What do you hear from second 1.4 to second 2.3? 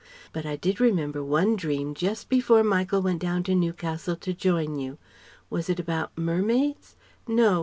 dream just